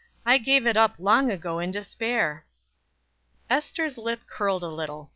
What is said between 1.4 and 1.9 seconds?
in